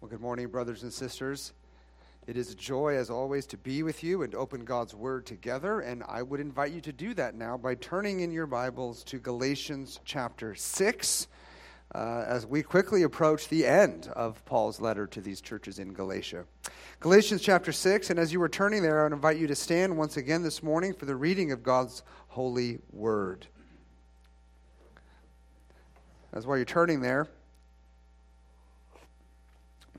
[0.00, 1.52] Well, good morning, brothers and sisters.
[2.26, 5.80] It is a joy, as always, to be with you and open God's Word together.
[5.80, 9.18] And I would invite you to do that now by turning in your Bibles to
[9.18, 11.28] Galatians chapter 6
[11.94, 16.46] uh, as we quickly approach the end of Paul's letter to these churches in Galatia.
[17.00, 19.98] Galatians chapter 6, and as you were turning there, I would invite you to stand
[19.98, 23.46] once again this morning for the reading of God's holy Word.
[26.32, 27.28] As while you're turning there,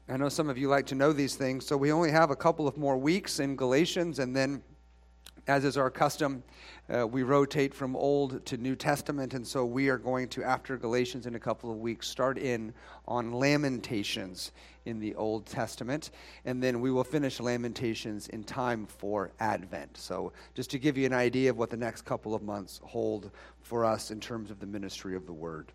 [0.09, 2.35] I know some of you like to know these things, so we only have a
[2.35, 4.62] couple of more weeks in Galatians, and then,
[5.48, 6.44] as is our custom,
[6.94, 10.75] uh, we rotate from Old to New Testament, and so we are going to, after
[10.75, 12.73] Galatians in a couple of weeks, start in
[13.08, 14.52] on Lamentations
[14.85, 16.09] in the Old Testament,
[16.45, 19.95] and then we will finish Lamentations in time for Advent.
[19.95, 23.31] So, just to give you an idea of what the next couple of months hold
[23.61, 25.72] for us in terms of the ministry of the Word.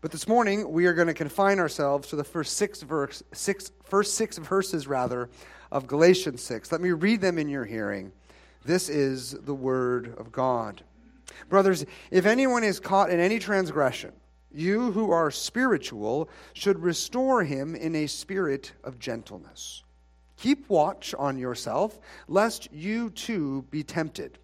[0.00, 3.70] But this morning, we are going to confine ourselves to the first six, verse, six,
[3.84, 5.30] first six verses rather,
[5.72, 6.70] of Galatians 6.
[6.70, 8.12] Let me read them in your hearing.
[8.64, 10.82] This is the Word of God.
[11.48, 14.12] Brothers, if anyone is caught in any transgression,
[14.52, 19.82] you who are spiritual should restore him in a spirit of gentleness.
[20.36, 24.38] Keep watch on yourself, lest you too be tempted.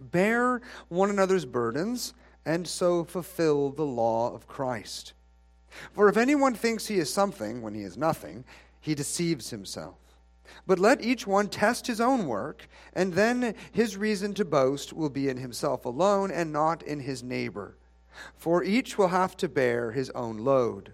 [0.00, 5.12] Bear one another's burdens and so fulfill the law of Christ.
[5.92, 8.44] For if anyone thinks he is something when he is nothing,
[8.80, 9.96] he deceives himself.
[10.66, 15.08] But let each one test his own work, and then his reason to boast will
[15.08, 17.78] be in himself alone and not in his neighbor.
[18.36, 20.92] For each will have to bear his own load.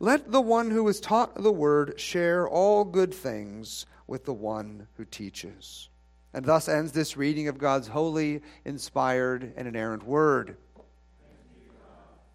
[0.00, 4.86] Let the one who is taught the word share all good things with the one
[4.96, 5.88] who teaches.
[6.34, 10.56] And thus ends this reading of God's holy, inspired, and inerrant word.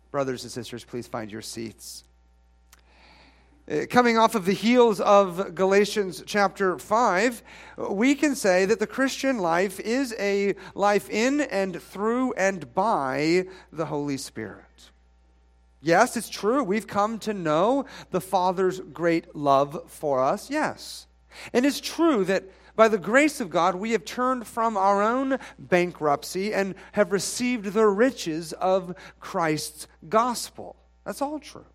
[0.09, 2.05] Brothers and sisters, please find your seats.
[3.69, 7.43] Uh, coming off of the heels of Galatians chapter 5,
[7.89, 13.47] we can say that the Christian life is a life in and through and by
[13.71, 14.65] the Holy Spirit.
[15.81, 16.63] Yes, it's true.
[16.63, 20.49] We've come to know the Father's great love for us.
[20.49, 21.05] Yes.
[21.51, 22.45] And it's true that
[22.79, 27.73] by the grace of God, we have turned from our own bankruptcy and have received
[27.73, 30.77] the riches of Christ's gospel.
[31.03, 31.65] That's all true.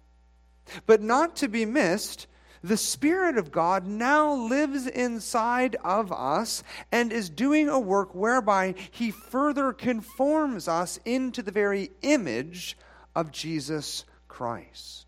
[0.86, 2.26] But not to be missed,
[2.62, 8.74] the Spirit of God now lives inside of us and is doing a work whereby
[8.90, 12.78] He further conforms us into the very image
[13.14, 15.03] of Jesus Christ.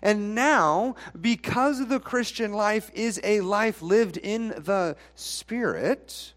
[0.00, 6.32] And now, because the Christian life is a life lived in the Spirit,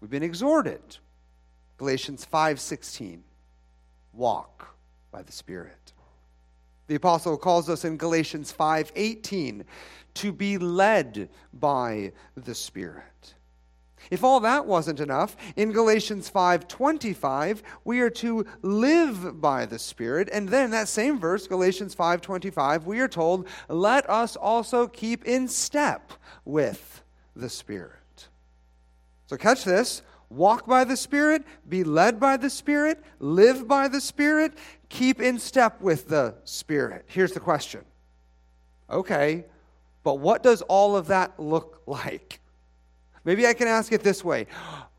[0.00, 0.98] we've been exhorted.
[1.78, 3.22] Galatians 5:16.
[4.12, 4.76] Walk
[5.10, 5.92] by the Spirit.
[6.86, 9.64] The apostle calls us in Galatians 5:18
[10.14, 13.34] to be led by the Spirit.
[14.10, 20.28] If all that wasn't enough, in Galatians 5:25, we are to live by the Spirit,
[20.32, 25.48] and then that same verse, Galatians 5:25, we are told, "Let us also keep in
[25.48, 26.12] step
[26.44, 27.02] with
[27.34, 28.28] the Spirit."
[29.26, 34.00] So catch this, walk by the Spirit, be led by the Spirit, live by the
[34.00, 34.52] Spirit,
[34.88, 37.04] keep in step with the Spirit.
[37.08, 37.84] Here's the question.
[38.88, 39.46] Okay,
[40.04, 42.40] but what does all of that look like?
[43.26, 44.46] Maybe I can ask it this way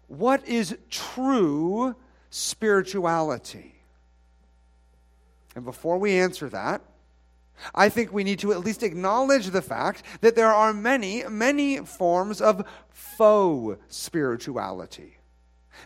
[0.08, 1.96] What is true
[2.30, 3.74] spirituality?
[5.56, 6.84] And before we answer that,
[7.74, 11.80] I think we need to at least acknowledge the fact that there are many, many
[11.80, 15.18] forms of faux spirituality.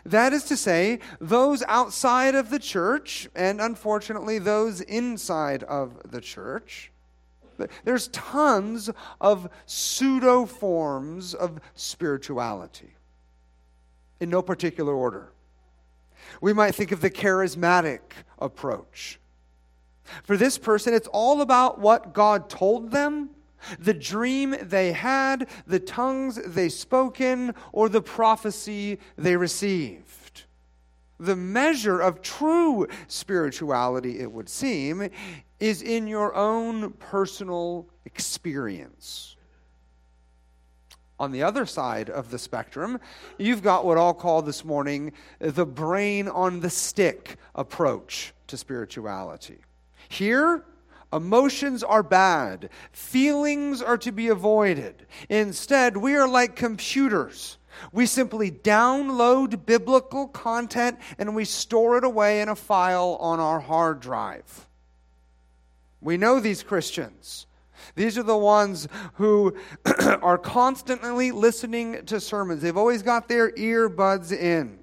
[0.04, 6.20] That is to say, those outside of the church, and unfortunately, those inside of the
[6.20, 6.91] church,
[7.84, 8.90] there's tons
[9.20, 12.94] of pseudo forms of spirituality
[14.20, 15.32] in no particular order.
[16.40, 18.00] We might think of the charismatic
[18.38, 19.18] approach.
[20.22, 23.30] For this person, it's all about what God told them,
[23.78, 30.44] the dream they had, the tongues they spoke in, or the prophecy they received.
[31.20, 35.08] The measure of true spirituality, it would seem,
[35.62, 39.36] is in your own personal experience.
[41.20, 42.98] On the other side of the spectrum,
[43.38, 49.58] you've got what I'll call this morning the brain on the stick approach to spirituality.
[50.08, 50.64] Here,
[51.12, 55.06] emotions are bad, feelings are to be avoided.
[55.28, 57.56] Instead, we are like computers.
[57.92, 63.60] We simply download biblical content and we store it away in a file on our
[63.60, 64.66] hard drive.
[66.02, 67.46] We know these Christians.
[67.94, 69.56] These are the ones who
[70.22, 72.60] are constantly listening to sermons.
[72.62, 74.78] They've always got their earbuds in.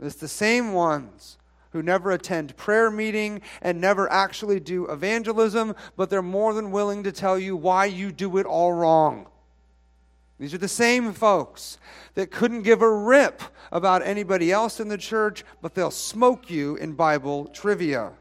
[0.00, 1.38] It's the same ones
[1.70, 7.02] who never attend prayer meeting and never actually do evangelism, but they're more than willing
[7.04, 9.26] to tell you why you do it all wrong.
[10.38, 11.78] These are the same folks
[12.14, 16.76] that couldn't give a rip about anybody else in the church, but they'll smoke you
[16.76, 18.12] in Bible trivia.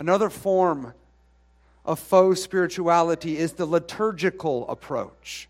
[0.00, 0.94] Another form
[1.84, 5.46] of faux spirituality is the liturgical approach.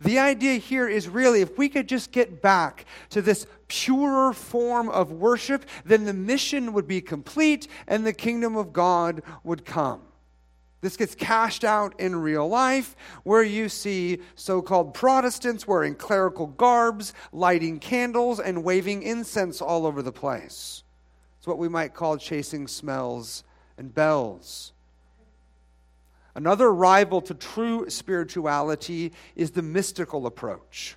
[0.00, 4.88] The idea here is really if we could just get back to this purer form
[4.88, 10.00] of worship, then the mission would be complete and the kingdom of God would come.
[10.80, 16.46] This gets cashed out in real life, where you see so called Protestants wearing clerical
[16.46, 20.82] garbs, lighting candles, and waving incense all over the place.
[21.36, 23.44] It's what we might call chasing smells
[23.76, 24.72] and bells.
[26.34, 30.96] Another rival to true spirituality is the mystical approach.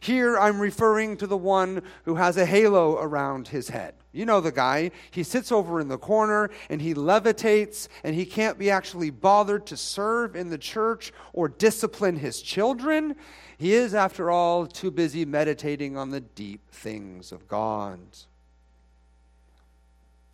[0.00, 3.94] Here I'm referring to the one who has a halo around his head.
[4.12, 4.90] You know the guy.
[5.10, 9.66] He sits over in the corner and he levitates and he can't be actually bothered
[9.66, 13.16] to serve in the church or discipline his children.
[13.58, 18.00] He is, after all, too busy meditating on the deep things of God.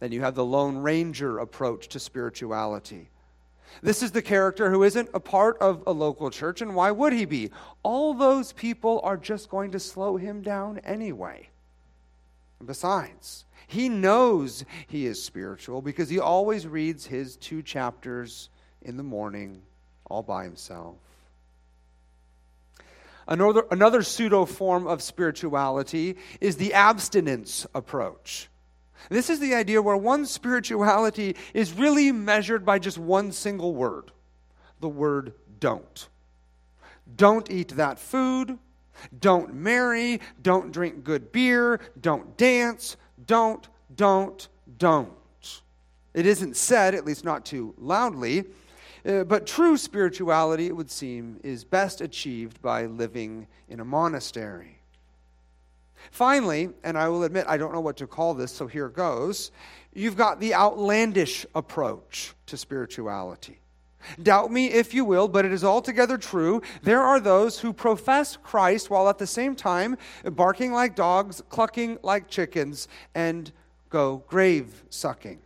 [0.05, 3.09] Then you have the Lone Ranger approach to spirituality.
[3.81, 7.15] This is the character who isn't a part of a local church, and why would
[7.15, 7.51] he be?
[7.83, 11.49] All those people are just going to slow him down anyway.
[12.59, 18.51] And besides, he knows he is spiritual because he always reads his two chapters
[18.83, 19.63] in the morning
[20.11, 20.97] all by himself.
[23.27, 28.51] Another, another pseudo form of spirituality is the abstinence approach.
[29.09, 34.11] This is the idea where one spirituality is really measured by just one single word
[34.81, 36.09] the word don't.
[37.17, 38.59] Don't eat that food.
[39.19, 40.21] Don't marry.
[40.43, 41.81] Don't drink good beer.
[42.01, 42.99] Don't dance.
[43.27, 44.47] Don't, don't,
[44.79, 45.11] don't.
[46.13, 48.45] It isn't said, at least not too loudly,
[49.07, 54.74] uh, but true spirituality, it would seem, is best achieved by living in a monastery.
[56.15, 59.51] Finally, and I will admit I don't know what to call this, so here goes.
[59.93, 63.59] You've got the outlandish approach to spirituality.
[64.23, 66.63] Doubt me if you will, but it is altogether true.
[66.85, 71.99] There are those who profess Christ while at the same time barking like dogs, clucking
[72.05, 73.51] like chickens, and
[73.91, 75.41] go grave sucking.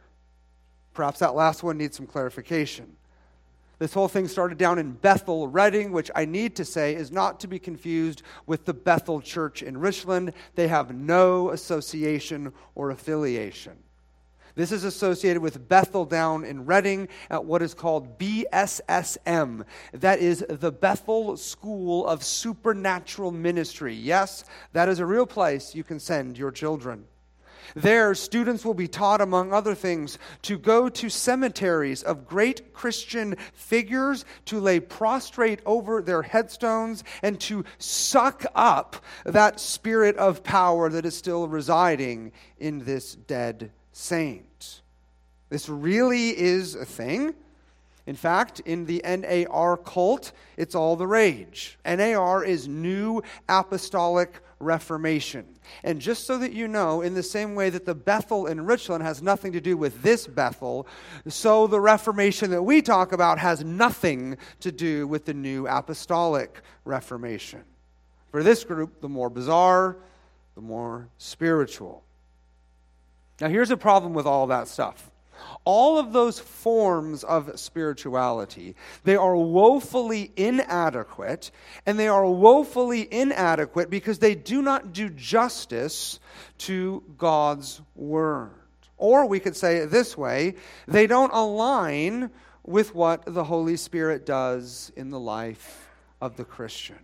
[0.92, 2.97] Perhaps that last one needs some clarification.
[3.78, 7.38] This whole thing started down in Bethel, Redding, which I need to say is not
[7.40, 10.32] to be confused with the Bethel Church in Richland.
[10.56, 13.74] They have no association or affiliation.
[14.56, 19.64] This is associated with Bethel down in Redding at what is called BSSM.
[19.92, 23.94] That is the Bethel School of Supernatural Ministry.
[23.94, 27.04] Yes, that is a real place you can send your children.
[27.74, 33.36] There, students will be taught, among other things, to go to cemeteries of great Christian
[33.52, 40.88] figures, to lay prostrate over their headstones, and to suck up that spirit of power
[40.88, 44.82] that is still residing in this dead saint.
[45.50, 47.34] This really is a thing.
[48.08, 51.78] In fact, in the NAR cult, it's all the rage.
[51.84, 55.44] NAR is New Apostolic Reformation.
[55.84, 59.04] And just so that you know, in the same way that the Bethel in Richland
[59.04, 60.86] has nothing to do with this Bethel,
[61.26, 66.62] so the Reformation that we talk about has nothing to do with the New Apostolic
[66.86, 67.62] Reformation.
[68.30, 69.98] For this group, the more bizarre,
[70.54, 72.02] the more spiritual.
[73.38, 75.10] Now, here's a problem with all that stuff
[75.64, 81.50] all of those forms of spirituality, they are woefully inadequate,
[81.86, 86.20] and they are woefully inadequate because they do not do justice
[86.58, 88.50] to God's Word.
[88.96, 92.30] Or we could say it this way they don't align
[92.64, 95.88] with what the Holy Spirit does in the life
[96.20, 96.98] of the Christian.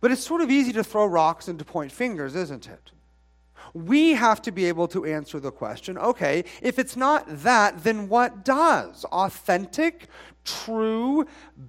[0.00, 2.92] But it's sort of easy to throw rocks and to point fingers, isn't it?
[3.74, 8.08] We have to be able to answer the question okay, if it's not that, then
[8.08, 10.08] what does authentic,
[10.44, 11.26] true,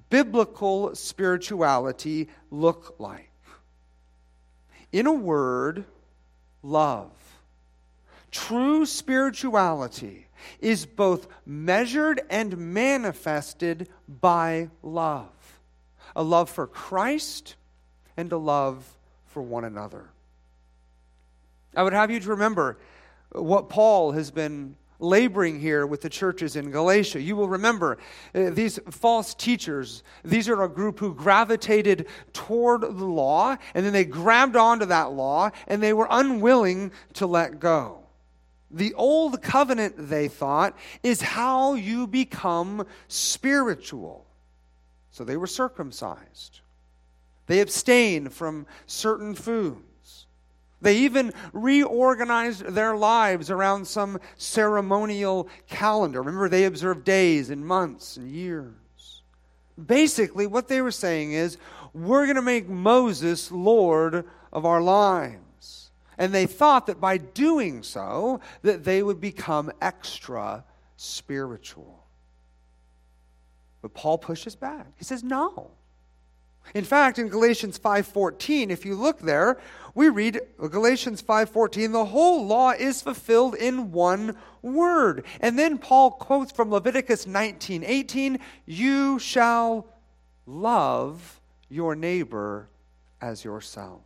[0.09, 3.31] biblical spirituality look like?
[4.91, 5.85] In a word,
[6.61, 7.11] love.
[8.31, 10.27] True spirituality
[10.59, 15.29] is both measured and manifested by love
[16.15, 17.55] a love for Christ
[18.17, 18.87] and a love
[19.25, 20.09] for one another.
[21.75, 22.77] I would have you to remember
[23.31, 27.21] what Paul has been laboring here with the churches in Galatia.
[27.21, 27.97] You will remember
[28.33, 33.93] uh, these false teachers, these are a group who gravitated toward the law, and then
[33.93, 37.99] they grabbed onto that law, and they were unwilling to let go.
[38.71, 44.25] The old covenant, they thought, is how you become spiritual.
[45.11, 46.61] So they were circumcised.
[47.45, 49.81] They abstained from certain foods.
[50.83, 56.21] They even reorganized their lives around some ceremonial calendar.
[56.21, 59.23] Remember, they observed days and months and years.
[59.83, 61.57] Basically, what they were saying is,
[61.93, 65.91] we're going to make Moses Lord of our lives.
[66.17, 70.63] And they thought that by doing so, that they would become extra
[70.97, 72.03] spiritual.
[73.81, 74.87] But Paul pushes back.
[74.97, 75.71] He says, no.
[76.73, 79.59] In fact, in Galatians 5:14, if you look there,
[79.93, 85.23] we read Galatians 5:14, the whole law is fulfilled in one word.
[85.39, 89.85] And then Paul quotes from Leviticus 19:18, you shall
[90.45, 91.39] love
[91.69, 92.69] your neighbor
[93.21, 94.01] as yourself.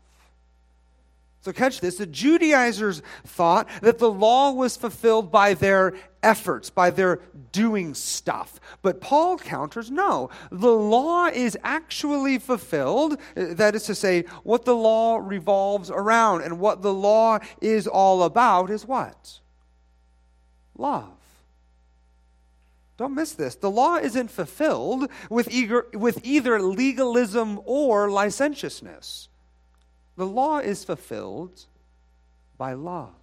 [1.42, 1.98] So, catch this.
[1.98, 8.60] The Judaizers thought that the law was fulfilled by their efforts, by their doing stuff.
[8.82, 10.30] But Paul counters no.
[10.52, 13.18] The law is actually fulfilled.
[13.36, 18.24] That is to say, what the law revolves around and what the law is all
[18.24, 19.40] about is what?
[20.78, 21.14] Love.
[22.98, 23.56] Don't miss this.
[23.56, 29.30] The law isn't fulfilled with, eager, with either legalism or licentiousness.
[30.18, 31.66] The law is fulfilled
[32.58, 33.14] by love.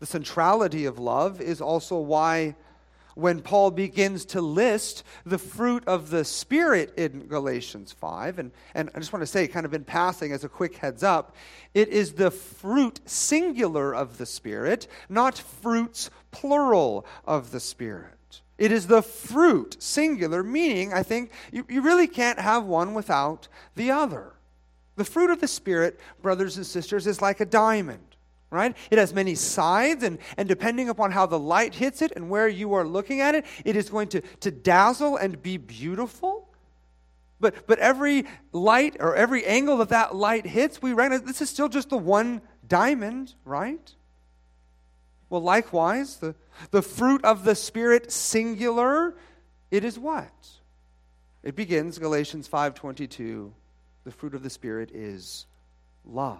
[0.00, 2.56] The centrality of love is also why,
[3.14, 8.90] when Paul begins to list the fruit of the Spirit in Galatians 5, and, and
[8.94, 11.34] I just want to say, kind of in passing as a quick heads up,
[11.74, 18.40] it is the fruit singular of the Spirit, not fruits plural of the Spirit.
[18.56, 23.46] It is the fruit singular, meaning, I think, you, you really can't have one without
[23.74, 24.32] the other.
[24.98, 28.16] The fruit of the Spirit, brothers and sisters, is like a diamond,
[28.50, 28.76] right?
[28.90, 32.48] It has many sides, and, and depending upon how the light hits it and where
[32.48, 36.48] you are looking at it, it is going to, to dazzle and be beautiful.
[37.38, 41.48] But, but every light or every angle that that light hits, we recognize this is
[41.48, 43.94] still just the one diamond, right?
[45.30, 46.34] Well, likewise, the,
[46.72, 49.14] the fruit of the Spirit, singular,
[49.70, 50.48] it is what?
[51.44, 53.52] It begins, Galatians 5.22,
[54.08, 55.44] the fruit of the Spirit is
[56.06, 56.38] love.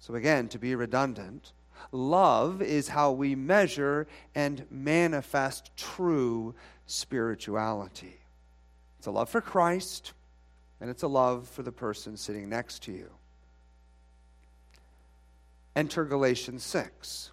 [0.00, 1.52] So, again, to be redundant,
[1.92, 6.54] love is how we measure and manifest true
[6.86, 8.16] spirituality.
[8.96, 10.14] It's a love for Christ,
[10.80, 13.10] and it's a love for the person sitting next to you.
[15.76, 17.32] Enter Galatians 6.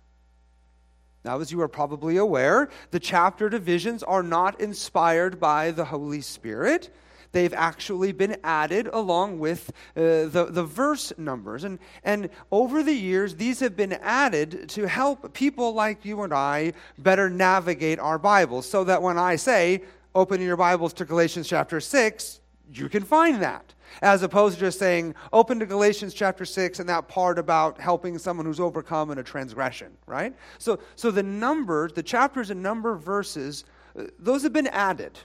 [1.24, 6.20] Now, as you are probably aware, the chapter divisions are not inspired by the Holy
[6.20, 6.90] Spirit
[7.32, 11.64] they've actually been added along with uh, the, the verse numbers.
[11.64, 16.34] And, and over the years, these have been added to help people like you and
[16.34, 19.84] I better navigate our Bibles so that when I say,
[20.16, 22.40] open your Bibles to Galatians chapter 6,
[22.74, 23.74] you can find that.
[24.04, 28.18] As opposed to just saying, open to Galatians chapter 6 and that part about helping
[28.20, 30.36] someone who's overcome in a transgression, right?
[30.60, 33.66] So, so the numbers, the chapters and number verses,
[33.98, 35.18] uh, those have been added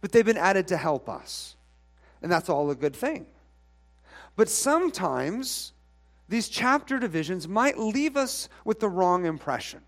[0.00, 1.56] but they've been added to help us.
[2.22, 3.26] And that's all a good thing.
[4.36, 5.72] But sometimes
[6.28, 9.80] these chapter divisions might leave us with the wrong impression.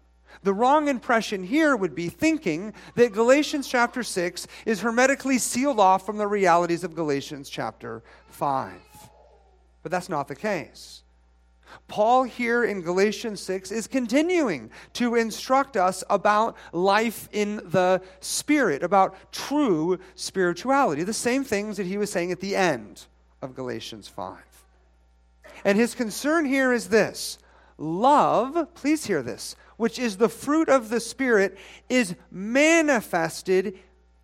[0.42, 6.06] The wrong impression here would be thinking that Galatians chapter 6 is hermetically sealed off
[6.06, 8.72] from the realities of Galatians chapter 5.
[9.82, 11.02] But that's not the case.
[11.86, 18.82] Paul here in Galatians 6 is continuing to instruct us about life in the Spirit,
[18.82, 23.06] about true spirituality, the same things that he was saying at the end
[23.42, 24.36] of Galatians 5.
[25.64, 27.38] And his concern here is this
[27.78, 31.56] love, please hear this, which is the fruit of the Spirit,
[31.88, 33.78] is manifested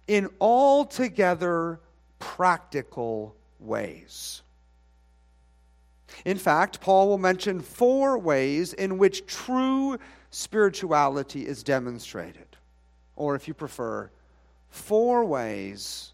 [0.06, 1.80] in altogether
[2.18, 4.42] practical ways.
[6.24, 9.98] In fact, Paul will mention four ways in which true
[10.30, 12.46] spirituality is demonstrated.
[13.16, 14.10] Or, if you prefer,
[14.70, 16.12] four ways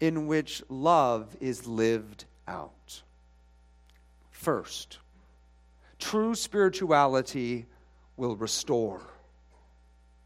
[0.00, 3.02] in which love is lived out.
[4.30, 4.98] First,
[5.98, 7.66] true spirituality
[8.16, 9.00] will restore.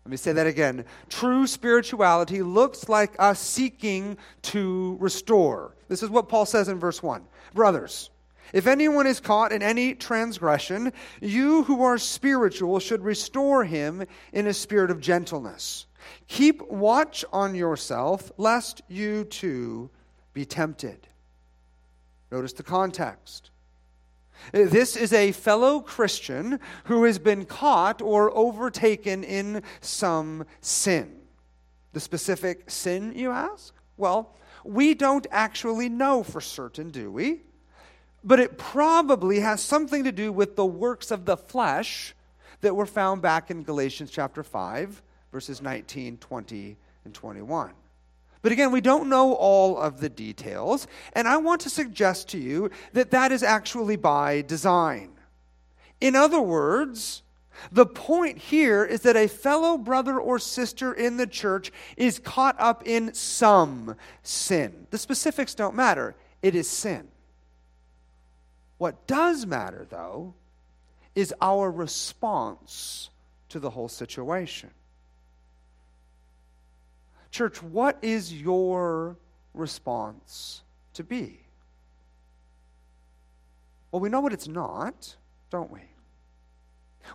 [0.05, 0.85] Let me say that again.
[1.09, 5.75] True spirituality looks like us seeking to restore.
[5.89, 7.23] This is what Paul says in verse 1.
[7.55, 8.11] Brothers,
[8.53, 14.47] If anyone is caught in any transgression, you who are spiritual should restore him in
[14.47, 15.87] a spirit of gentleness.
[16.29, 19.91] Keep watch on yourself, lest you too
[20.33, 21.07] be tempted.
[22.31, 23.51] Notice the context.
[24.53, 31.17] This is a fellow Christian who has been caught or overtaken in some sin.
[31.93, 33.75] The specific sin, you ask?
[33.97, 37.43] Well, we don't actually know for certain, do we?
[38.23, 42.15] But it probably has something to do with the works of the flesh
[42.61, 47.73] that were found back in Galatians chapter 5, verses 19, 20, and 21.
[48.43, 52.39] But again, we don't know all of the details, and I want to suggest to
[52.39, 55.11] you that that is actually by design.
[56.01, 57.23] In other words,
[57.71, 62.57] the point here is that a fellow brother or sister in the church is caught
[62.59, 64.87] up in some sin.
[64.91, 67.10] The specifics don't matter, it is sin.
[68.81, 70.33] What does matter, though,
[71.15, 73.11] is our response
[73.51, 74.71] to the whole situation.
[77.31, 79.19] Church, what is your
[79.53, 80.63] response
[80.95, 81.41] to be?
[83.93, 85.15] Well, we know what it's not,
[85.51, 85.83] don't we?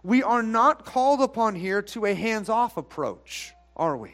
[0.03, 4.13] We are not called upon here to a hands off approach, are we?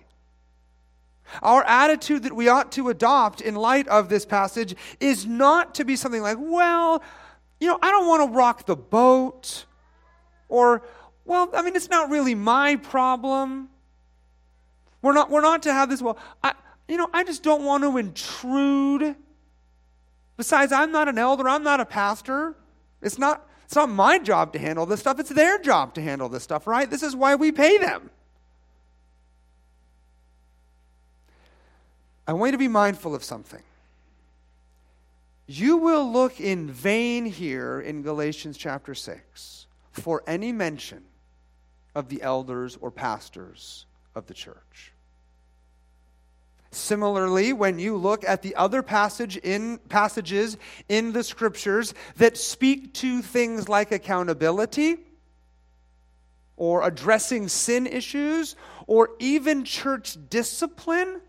[1.43, 5.84] Our attitude that we ought to adopt in light of this passage is not to
[5.84, 7.03] be something like, well,
[7.62, 9.65] you know, I don't want to rock the boat.
[10.50, 10.82] Or,
[11.24, 13.70] well, I mean, it's not really my problem.
[15.01, 16.53] We're not, we're not to have this, well, I,
[16.88, 19.15] you know, I just don't want to intrude.
[20.38, 22.56] Besides, I'm not an elder, I'm not a pastor.
[23.01, 26.30] It's not, it's not my job to handle this stuff, it's their job to handle
[26.30, 26.89] this stuff, right?
[26.89, 28.10] This is why we pay them.
[32.27, 33.62] I want you to be mindful of something.
[35.53, 41.03] You will look in vain here in Galatians chapter 6 for any mention
[41.93, 44.93] of the elders or pastors of the church.
[46.71, 50.56] Similarly, when you look at the other passage in passages
[50.88, 54.99] in the scriptures that speak to things like accountability
[56.56, 58.56] or addressing sin issues
[58.88, 61.19] or even church discipline,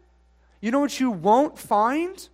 [0.61, 2.29] you know what you won't find?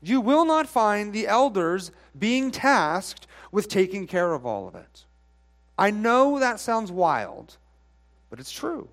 [0.00, 5.04] You will not find the elders being tasked with taking care of all of it.
[5.76, 7.56] I know that sounds wild,
[8.30, 8.88] but it's true.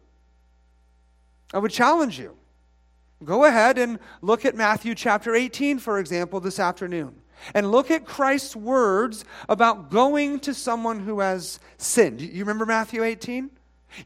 [1.53, 2.35] I would challenge you.
[3.23, 7.15] Go ahead and look at Matthew chapter 18, for example, this afternoon.
[7.53, 12.21] And look at Christ's words about going to someone who has sinned.
[12.21, 13.49] You remember Matthew 18?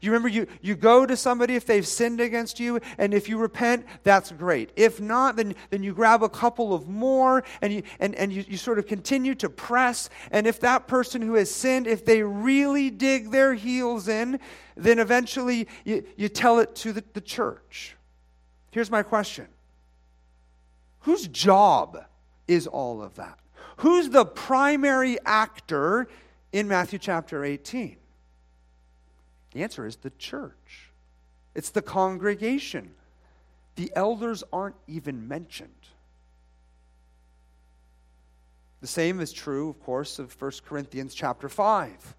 [0.00, 3.38] You remember you, you go to somebody if they've sinned against you, and if you
[3.38, 4.70] repent, that's great.
[4.76, 8.44] If not, then, then you grab a couple of more and, you, and, and you,
[8.46, 10.08] you sort of continue to press.
[10.30, 14.38] And if that person who has sinned, if they really dig their heels in,
[14.76, 17.96] then eventually you, you tell it to the, the church.
[18.70, 19.48] Here's my question
[21.00, 22.04] Whose job
[22.46, 23.38] is all of that?
[23.78, 26.08] Who's the primary actor
[26.52, 27.96] in Matthew chapter 18?
[29.52, 30.90] The answer is the church,
[31.54, 32.92] it's the congregation.
[33.76, 35.70] The elders aren't even mentioned.
[38.80, 42.14] The same is true, of course, of 1 Corinthians chapter 5.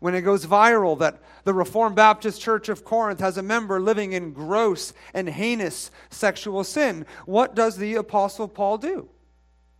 [0.00, 4.12] When it goes viral that the Reformed Baptist Church of Corinth has a member living
[4.12, 9.08] in gross and heinous sexual sin, what does the Apostle Paul do?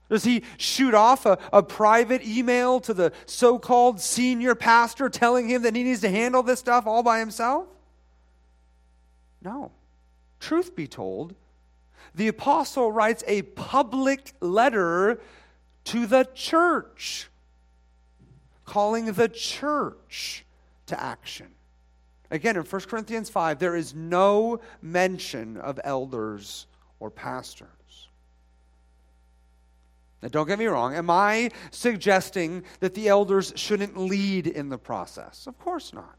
[0.08, 5.48] Does he shoot off a, a private email to the so called senior pastor telling
[5.48, 7.66] him that he needs to handle this stuff all by himself?
[9.42, 9.70] No.
[10.40, 11.34] Truth be told,
[12.14, 15.20] the apostle writes a public letter
[15.84, 17.28] to the church,
[18.64, 20.44] calling the church
[20.86, 21.48] to action.
[22.30, 26.66] Again, in 1 Corinthians 5, there is no mention of elders
[27.00, 27.68] or pastors.
[30.22, 30.94] Now, don't get me wrong.
[30.94, 35.46] Am I suggesting that the elders shouldn't lead in the process?
[35.46, 36.16] Of course not.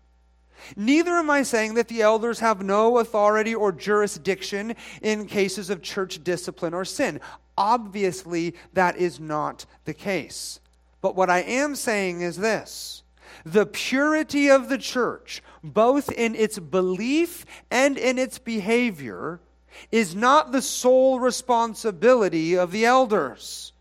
[0.75, 5.81] Neither am I saying that the elders have no authority or jurisdiction in cases of
[5.81, 7.19] church discipline or sin.
[7.57, 10.59] Obviously, that is not the case.
[11.01, 13.03] But what I am saying is this
[13.45, 19.39] the purity of the church, both in its belief and in its behavior,
[19.91, 23.71] is not the sole responsibility of the elders.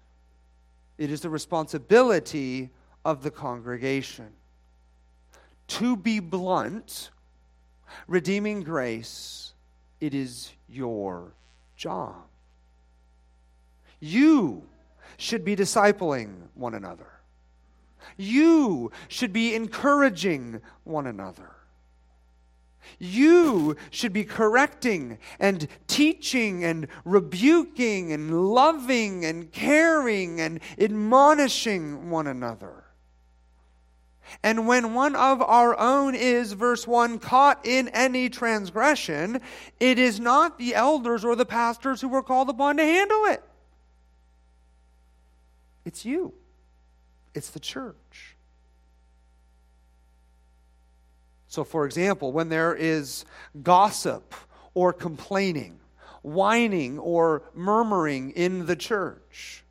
[0.98, 2.70] It is the responsibility
[3.04, 4.30] of the congregation.
[5.68, 7.10] To be blunt,
[8.06, 9.52] redeeming grace,
[10.00, 11.32] it is your
[11.76, 12.16] job.
[14.00, 14.62] You
[15.16, 17.06] should be discipling one another.
[18.16, 21.50] You should be encouraging one another.
[22.98, 32.26] You should be correcting and teaching and rebuking and loving and caring and admonishing one
[32.26, 32.84] another.
[34.42, 39.40] And when one of our own is, verse 1, caught in any transgression,
[39.80, 43.42] it is not the elders or the pastors who are called upon to handle it.
[45.84, 46.34] It's you,
[47.34, 48.36] it's the church.
[51.48, 53.24] So, for example, when there is
[53.62, 54.34] gossip
[54.74, 55.80] or complaining,
[56.22, 59.64] whining or murmuring in the church,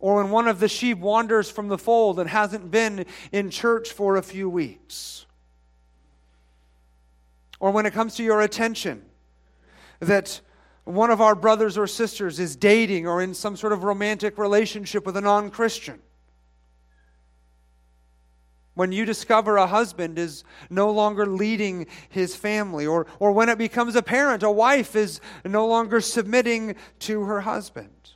[0.00, 3.92] or when one of the sheep wanders from the fold and hasn't been in church
[3.92, 5.26] for a few weeks,
[7.60, 9.02] or when it comes to your attention
[10.00, 10.40] that
[10.84, 15.06] one of our brothers or sisters is dating or in some sort of romantic relationship
[15.06, 16.00] with a non Christian
[18.76, 23.56] when you discover a husband is no longer leading his family, or, or when it
[23.56, 28.10] becomes apparent a wife is no longer submitting to her husband.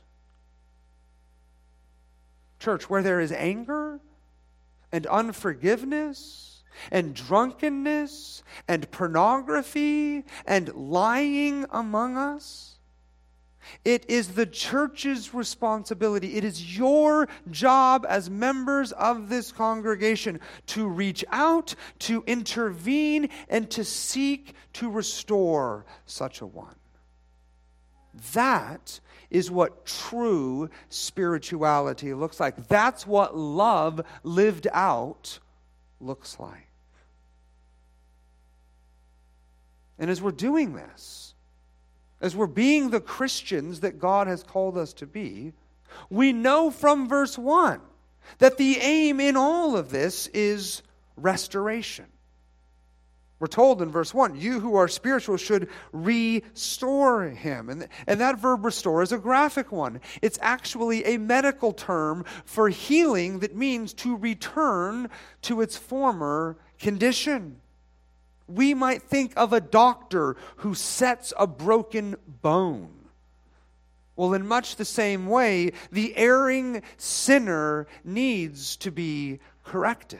[2.59, 3.99] Church, where there is anger
[4.91, 12.70] and unforgiveness and drunkenness and pornography and lying among us,
[13.85, 16.35] it is the church's responsibility.
[16.35, 23.69] It is your job as members of this congregation to reach out, to intervene, and
[23.71, 26.75] to seek to restore such a one.
[28.33, 32.67] That is what true spirituality looks like.
[32.67, 35.39] That's what love lived out
[35.99, 36.67] looks like.
[39.97, 41.30] And as we're doing this,
[42.21, 45.53] as we're being the Christians that God has called us to be,
[46.09, 47.81] we know from verse 1
[48.37, 50.83] that the aim in all of this is
[51.17, 52.05] restoration.
[53.39, 57.69] We're told in verse 1, you who are spiritual should restore him.
[57.69, 59.99] And, and that verb restore is a graphic one.
[60.21, 65.09] It's actually a medical term for healing that means to return
[65.41, 67.60] to its former condition
[68.55, 73.01] we might think of a doctor who sets a broken bone.
[74.15, 80.19] Well, in much the same way, the erring sinner needs to be corrected.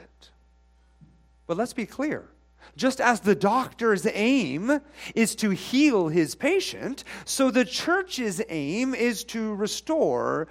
[1.46, 2.28] But let's be clear.
[2.74, 4.80] Just as the doctor's aim
[5.14, 10.48] is to heal his patient, so the church's aim is to restore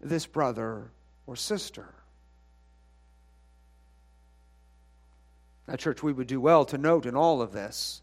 [0.00, 0.90] this brother
[1.26, 1.94] or sister.
[5.66, 8.02] Now, church, we would do well to note in all of this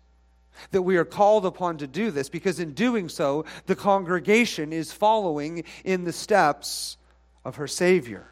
[0.71, 4.91] that we are called upon to do this because in doing so, the congregation is
[4.91, 6.97] following in the steps
[7.45, 8.27] of her Savior.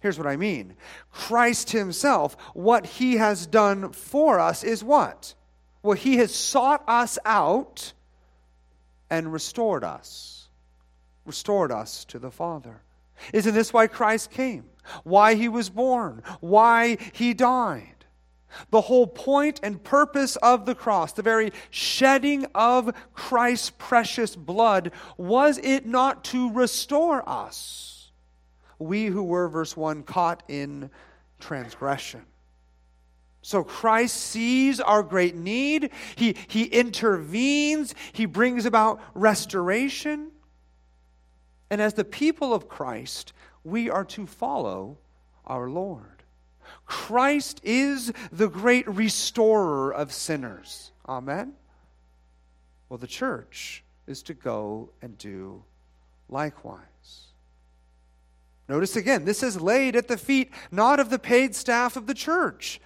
[0.00, 0.74] Here's what I mean
[1.10, 5.34] Christ Himself, what He has done for us is what?
[5.82, 7.92] Well, He has sought us out
[9.10, 10.48] and restored us,
[11.24, 12.80] restored us to the Father.
[13.32, 14.64] Isn't this why Christ came?
[15.02, 16.22] Why He was born?
[16.40, 17.97] Why He died?
[18.70, 24.92] The whole point and purpose of the cross, the very shedding of Christ's precious blood,
[25.16, 28.10] was it not to restore us?
[28.78, 30.90] We who were, verse 1, caught in
[31.40, 32.22] transgression.
[33.42, 35.90] So Christ sees our great need.
[36.16, 37.94] He, he intervenes.
[38.12, 40.32] He brings about restoration.
[41.70, 43.32] And as the people of Christ,
[43.64, 44.98] we are to follow
[45.46, 46.17] our Lord.
[46.86, 50.92] Christ is the great restorer of sinners.
[51.08, 51.54] Amen?
[52.88, 55.62] Well, the church is to go and do
[56.28, 56.82] likewise.
[58.68, 62.14] Notice again, this is laid at the feet not of the paid staff of the
[62.14, 62.80] church,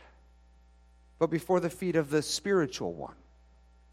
[1.19, 3.15] but before the feet of the spiritual one.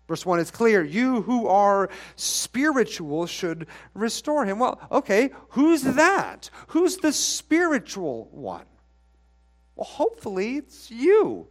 [0.07, 0.83] Verse 1 is clear.
[0.83, 4.57] You who are spiritual should restore him.
[4.57, 6.49] Well, okay, who's that?
[6.69, 8.65] Who's the spiritual one?
[9.79, 11.47] Well, hopefully it's you.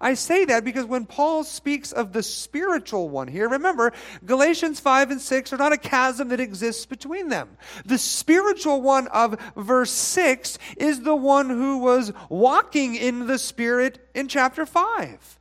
[0.00, 3.92] I say that because when Paul speaks of the spiritual one here, remember,
[4.24, 7.58] Galatians 5 and 6 are not a chasm that exists between them.
[7.84, 14.00] The spiritual one of verse 6 is the one who was walking in the Spirit
[14.12, 15.38] in chapter 5.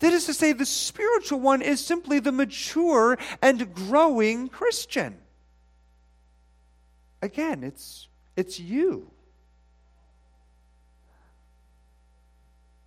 [0.00, 5.18] That is to say, the spiritual one is simply the mature and growing Christian.
[7.22, 9.12] Again, it's, it's you.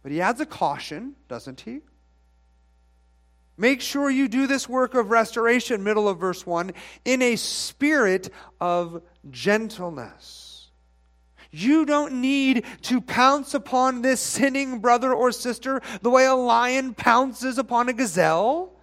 [0.03, 1.79] But he adds a caution, doesn't he?
[3.55, 6.71] Make sure you do this work of restoration, middle of verse 1,
[7.05, 10.71] in a spirit of gentleness.
[11.51, 16.95] You don't need to pounce upon this sinning brother or sister the way a lion
[16.95, 18.73] pounces upon a gazelle.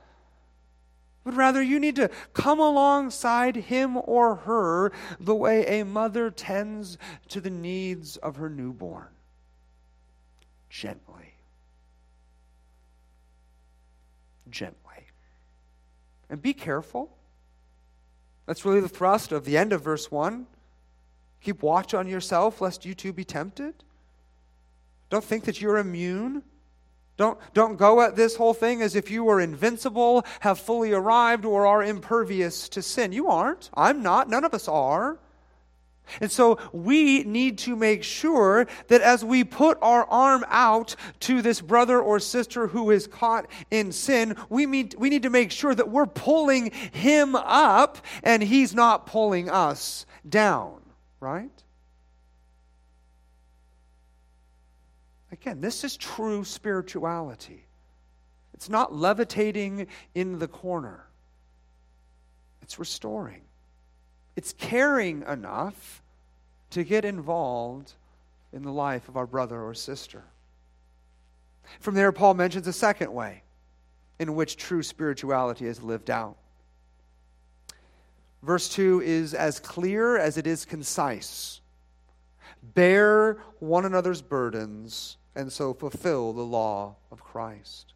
[1.24, 6.96] But rather, you need to come alongside him or her the way a mother tends
[7.28, 9.08] to the needs of her newborn
[10.70, 11.34] gently.
[14.48, 15.04] Gently.
[16.30, 17.10] And be careful.
[18.46, 20.46] That's really the thrust of the end of verse 1.
[21.42, 23.74] Keep watch on yourself, lest you too be tempted.
[25.08, 26.42] Don't think that you're immune.
[27.16, 31.44] Don't, don't go at this whole thing as if you were invincible, have fully arrived,
[31.44, 33.12] or are impervious to sin.
[33.12, 33.70] You aren't.
[33.74, 34.30] I'm not.
[34.30, 35.18] None of us are.
[36.20, 41.42] And so we need to make sure that as we put our arm out to
[41.42, 45.50] this brother or sister who is caught in sin, we need, we need to make
[45.50, 50.80] sure that we're pulling him up and he's not pulling us down,
[51.20, 51.50] right?
[55.32, 57.64] Again, this is true spirituality.
[58.54, 61.06] It's not levitating in the corner,
[62.62, 63.42] it's restoring.
[64.40, 66.00] It's caring enough
[66.70, 67.92] to get involved
[68.54, 70.22] in the life of our brother or sister.
[71.78, 73.42] From there, Paul mentions a second way
[74.18, 76.38] in which true spirituality is lived out.
[78.42, 81.60] Verse 2 is as clear as it is concise.
[82.62, 87.92] Bear one another's burdens and so fulfill the law of Christ.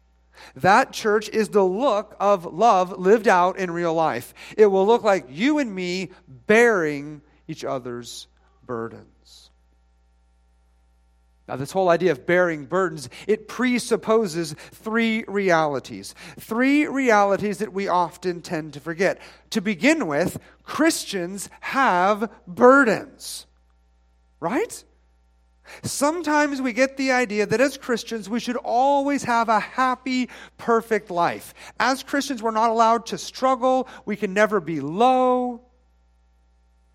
[0.55, 4.33] That church is the look of love lived out in real life.
[4.57, 8.27] It will look like you and me bearing each other's
[8.65, 9.49] burdens.
[11.47, 16.15] Now, this whole idea of bearing burdens, it presupposes three realities.
[16.39, 19.21] Three realities that we often tend to forget.
[19.51, 23.45] To begin with, Christians have burdens,
[24.39, 24.83] right?
[25.83, 31.09] Sometimes we get the idea that as Christians, we should always have a happy, perfect
[31.09, 31.53] life.
[31.79, 35.61] As Christians, we're not allowed to struggle, we can never be low.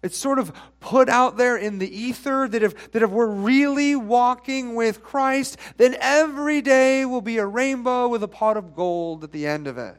[0.02, 3.96] It's sort of put out there in the ether that if, that if we're really
[3.96, 9.24] walking with Christ, then every day will be a rainbow with a pot of gold
[9.24, 9.96] at the end of it.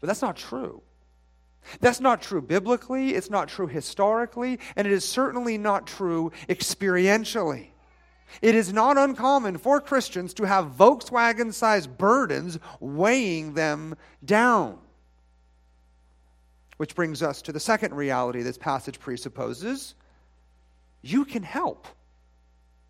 [0.00, 0.82] But that's not true.
[1.80, 7.68] That's not true biblically, it's not true historically, and it is certainly not true experientially.
[8.42, 14.78] It is not uncommon for Christians to have Volkswagen sized burdens weighing them down.
[16.76, 19.94] Which brings us to the second reality this passage presupposes
[21.02, 21.86] you can help.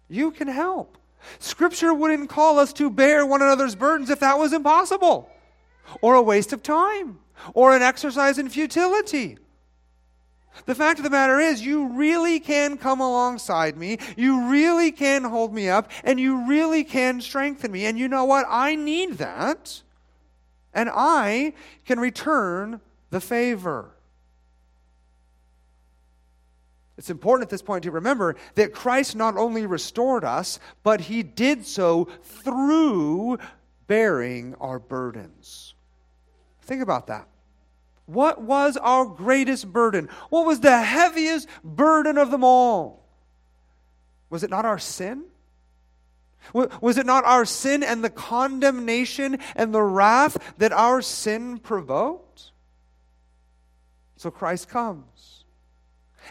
[0.08, 0.96] You can help.
[1.38, 5.30] Scripture wouldn't call us to bear one another's burdens if that was impossible,
[6.00, 7.18] or a waste of time,
[7.52, 9.38] or an exercise in futility.
[10.66, 13.98] The fact of the matter is, you really can come alongside me.
[14.16, 17.86] You really can hold me up, and you really can strengthen me.
[17.86, 18.46] And you know what?
[18.48, 19.82] I need that.
[20.72, 23.90] And I can return the favor.
[26.96, 31.24] It's important at this point to remember that Christ not only restored us, but he
[31.24, 33.38] did so through
[33.88, 35.73] bearing our burdens.
[36.64, 37.28] Think about that.
[38.06, 40.08] What was our greatest burden?
[40.28, 43.06] What was the heaviest burden of them all?
[44.30, 45.24] Was it not our sin?
[46.52, 52.50] Was it not our sin and the condemnation and the wrath that our sin provoked?
[54.16, 55.44] So Christ comes.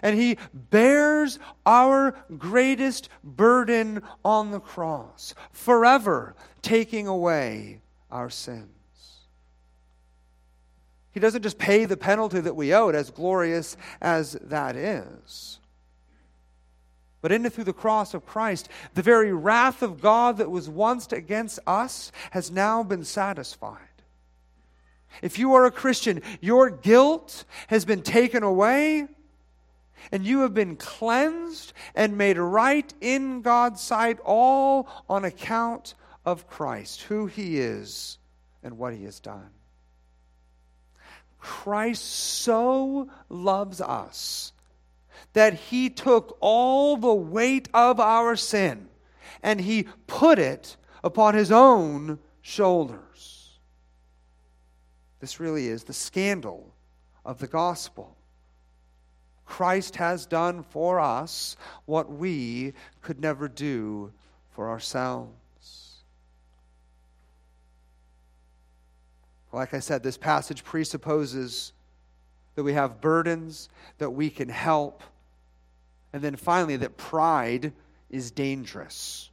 [0.01, 8.72] And he bears our greatest burden on the cross, forever taking away our sins.
[11.13, 15.59] He doesn't just pay the penalty that we owed, as glorious as that is.
[17.21, 20.67] But in and through the cross of Christ, the very wrath of God that was
[20.67, 23.77] once against us has now been satisfied.
[25.21, 29.07] If you are a Christian, your guilt has been taken away
[30.11, 35.93] and you have been cleansed and made right in God's sight, all on account
[36.25, 38.17] of Christ, who He is
[38.63, 39.49] and what He has done.
[41.43, 44.53] Christ so loves us
[45.33, 48.87] that He took all the weight of our sin
[49.43, 53.59] and He put it upon His own shoulders.
[55.19, 56.73] This really is the scandal
[57.25, 58.15] of the gospel.
[59.45, 64.13] Christ has done for us what we could never do
[64.51, 65.42] for ourselves.
[69.53, 71.73] Like I said, this passage presupposes
[72.55, 75.03] that we have burdens, that we can help,
[76.13, 77.73] and then finally, that pride
[78.09, 79.29] is dangerous.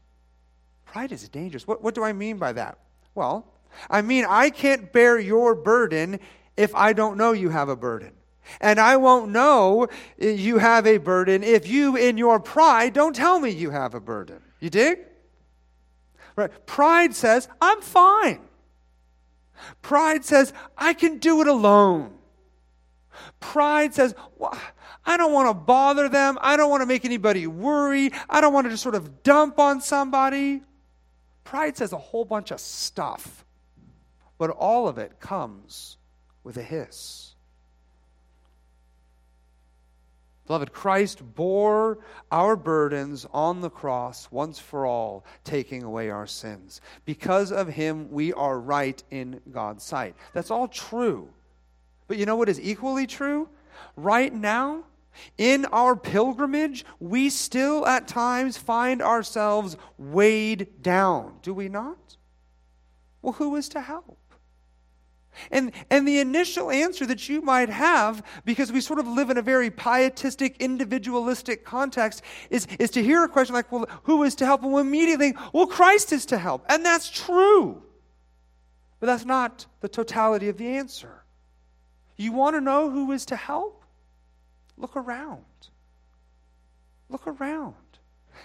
[0.86, 1.66] Pride is dangerous.
[1.66, 2.78] What, what do I mean by that?
[3.14, 3.46] Well,
[3.88, 6.18] I mean, I can't bear your burden
[6.56, 8.12] if I don't know you have a burden.
[8.60, 13.38] And I won't know you have a burden if you, in your pride, don't tell
[13.38, 14.42] me you have a burden.
[14.58, 14.98] You dig?
[16.34, 16.50] Right?
[16.66, 18.40] Pride says, I'm fine.
[19.82, 22.12] Pride says, I can do it alone.
[23.40, 24.58] Pride says, well,
[25.04, 26.38] I don't want to bother them.
[26.40, 28.12] I don't want to make anybody worry.
[28.28, 30.62] I don't want to just sort of dump on somebody.
[31.44, 33.44] Pride says a whole bunch of stuff,
[34.38, 35.96] but all of it comes
[36.44, 37.29] with a hiss.
[40.50, 42.00] Beloved, Christ bore
[42.32, 46.80] our burdens on the cross once for all, taking away our sins.
[47.04, 50.16] Because of him, we are right in God's sight.
[50.32, 51.28] That's all true.
[52.08, 53.48] But you know what is equally true?
[53.94, 54.82] Right now,
[55.38, 62.16] in our pilgrimage, we still at times find ourselves weighed down, do we not?
[63.22, 64.18] Well, who is to help?
[65.50, 69.38] And, and the initial answer that you might have, because we sort of live in
[69.38, 74.34] a very pietistic, individualistic context, is, is to hear a question like, well, who is
[74.36, 74.62] to help?
[74.62, 76.64] And we'll immediately think, well, Christ is to help.
[76.68, 77.82] And that's true.
[78.98, 81.24] But that's not the totality of the answer.
[82.16, 83.84] You want to know who is to help?
[84.76, 85.44] Look around.
[87.08, 87.74] Look around.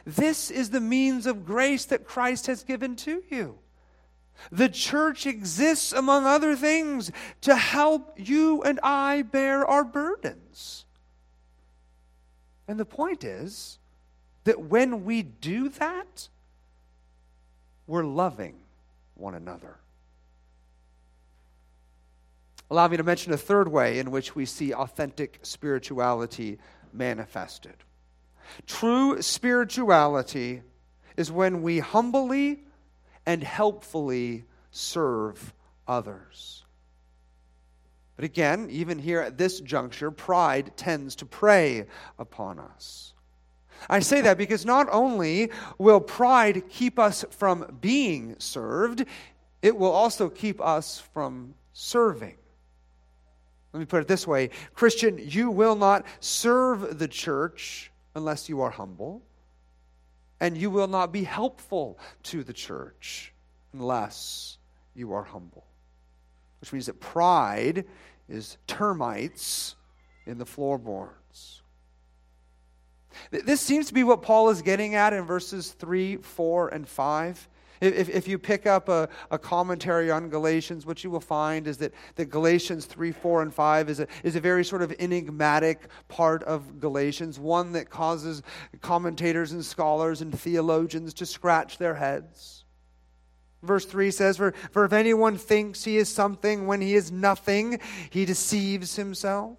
[0.06, 3.58] This is the means of grace that Christ has given to you.
[4.52, 10.86] The church exists, among other things, to help you and I bear our burdens.
[12.67, 13.80] And the point is
[14.43, 16.30] that when we do that,
[17.88, 18.56] we're loving
[19.15, 19.78] one another.
[22.69, 26.58] Allow me to mention a third way in which we see authentic spirituality
[26.91, 27.76] manifested.
[28.65, 30.62] True spirituality
[31.15, 32.63] is when we humbly
[33.25, 35.53] and helpfully serve
[35.88, 36.63] others.
[38.15, 41.85] But again, even here at this juncture, pride tends to prey
[42.17, 43.13] upon us.
[43.89, 49.05] I say that because not only will pride keep us from being served,
[49.61, 52.38] it will also keep us from serving.
[53.73, 58.61] Let me put it this way Christian, you will not serve the church unless you
[58.61, 59.21] are humble
[60.39, 63.34] and you will not be helpful to the church
[63.74, 64.58] unless
[64.93, 65.65] you are humble.
[66.60, 67.86] Which means that pride
[68.28, 69.76] is termites
[70.26, 71.62] in the floorboards.
[73.32, 77.48] This seems to be what Paul is getting at in verses 3, 4, and 5.
[77.81, 81.77] If, if you pick up a, a commentary on Galatians, what you will find is
[81.77, 85.88] that, that Galatians 3, 4, and 5 is a, is a very sort of enigmatic
[86.07, 88.43] part of Galatians, one that causes
[88.81, 92.65] commentators and scholars and theologians to scratch their heads.
[93.61, 97.79] Verse 3 says, for, for if anyone thinks he is something when he is nothing,
[98.09, 99.57] he deceives himself.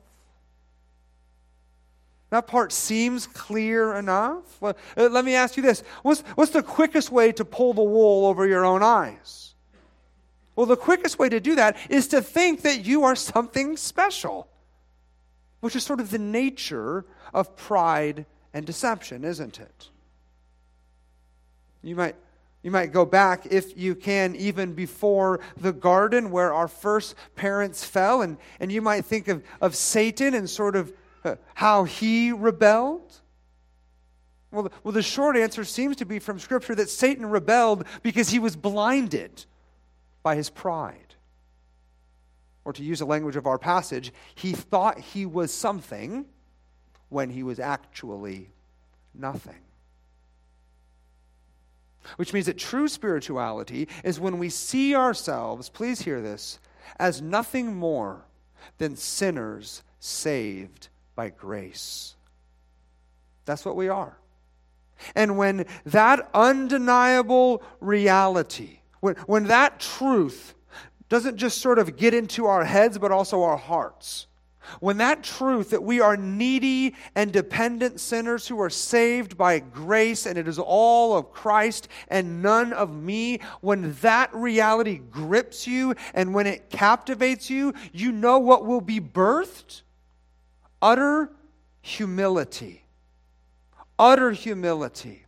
[2.30, 4.60] That part seems clear enough.
[4.60, 7.82] Well, uh, let me ask you this what's, what's the quickest way to pull the
[7.82, 9.54] wool over your own eyes?
[10.56, 14.48] Well, the quickest way to do that is to think that you are something special,
[15.60, 19.90] which is sort of the nature of pride and deception, isn't it?
[21.82, 22.16] You might,
[22.62, 27.84] you might go back, if you can, even before the garden where our first parents
[27.84, 30.90] fell, and, and you might think of, of Satan and sort of
[31.54, 33.20] how he rebelled?
[34.50, 38.30] Well the, well, the short answer seems to be from Scripture that Satan rebelled because
[38.30, 39.44] he was blinded
[40.22, 41.14] by his pride.
[42.64, 46.26] Or to use the language of our passage, he thought he was something
[47.08, 48.48] when he was actually
[49.14, 49.60] nothing.
[52.16, 56.58] Which means that true spirituality is when we see ourselves, please hear this,
[56.98, 58.24] as nothing more
[58.78, 62.14] than sinners saved by grace.
[63.46, 64.16] That's what we are.
[65.14, 70.54] And when that undeniable reality, when, when that truth
[71.08, 74.26] doesn't just sort of get into our heads, but also our hearts,
[74.80, 80.26] when that truth that we are needy and dependent sinners who are saved by grace
[80.26, 85.94] and it is all of Christ and none of me, when that reality grips you
[86.14, 89.82] and when it captivates you, you know what will be birthed?
[90.86, 91.32] Utter
[91.80, 92.84] humility.
[93.98, 95.24] Utter humility,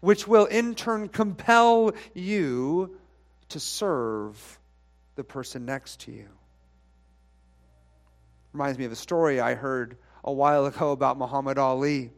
[0.00, 2.96] which will in turn compel you
[3.48, 4.60] to serve
[5.16, 6.28] the person next to you.
[8.52, 12.12] Reminds me of a story I heard a while ago about Muhammad Ali.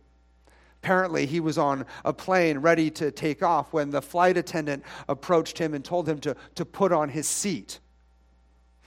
[0.83, 5.57] Apparently, he was on a plane ready to take off when the flight attendant approached
[5.57, 7.81] him and told him to, to put on his seat.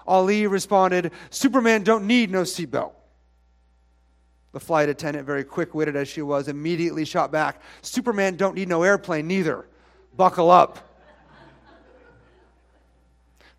[0.06, 2.92] Ali responded, Superman don't need no seatbelt.
[4.58, 8.68] The flight attendant, very quick witted as she was, immediately shot back, Superman don't need
[8.68, 9.68] no airplane neither.
[10.16, 10.80] Buckle up.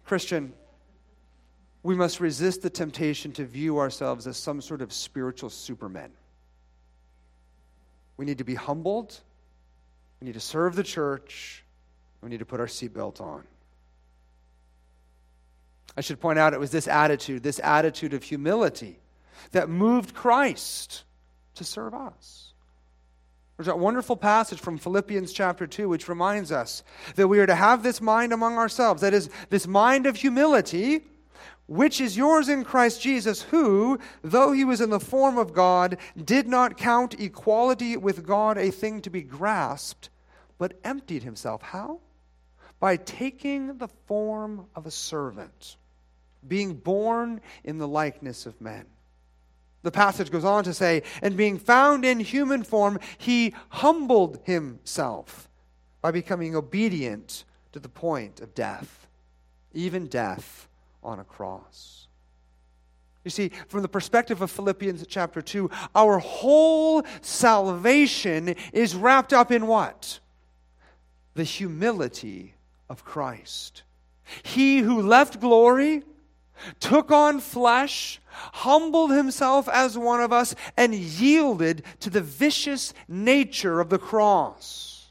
[0.05, 0.53] Christian,
[1.85, 6.11] we must resist the temptation to view ourselves as some sort of spiritual supermen.
[8.17, 9.21] We need to be humbled.
[10.21, 11.63] We need to serve the church.
[12.23, 13.45] We need to put our seatbelt on.
[15.97, 18.99] I should point out it was this attitude, this attitude of humility,
[19.53, 21.05] that moved Christ
[21.57, 22.53] to serve us.
[23.57, 26.85] There's that wonderful passage from Philippians chapter 2, which reminds us
[27.17, 29.03] that we are to have this mind among ourselves.
[29.03, 31.03] That is, this mind of humility
[31.69, 35.99] which is yours in Christ Jesus, who, though he was in the form of God,
[36.17, 40.09] did not count equality with God a thing to be grasped,
[40.57, 41.61] but emptied himself.
[41.61, 42.01] How?
[42.81, 45.77] By taking the form of a servant,
[46.47, 48.87] being born in the likeness of men.
[49.83, 55.49] The passage goes on to say, and being found in human form, he humbled himself
[56.01, 59.07] by becoming obedient to the point of death,
[59.73, 60.69] even death
[61.03, 62.09] on a cross.
[63.25, 69.53] You see, from the perspective of Philippians chapter 2, our whole salvation is wrapped up
[69.53, 70.21] in what?
[71.35, 72.55] The humility
[72.89, 73.83] of Christ.
[74.43, 76.05] He who left glory,
[76.81, 83.81] took on flesh, humbled himself as one of us, and yielded to the vicious nature
[83.81, 85.11] of the cross.